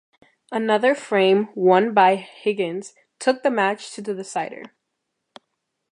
Another 0.51 0.95
frame 0.95 1.49
won 1.53 1.93
by 1.93 2.15
Higgins 2.15 2.95
took 3.19 3.43
the 3.43 3.51
match 3.51 3.93
to 3.93 4.01
the 4.01 4.15
decider. 4.15 4.63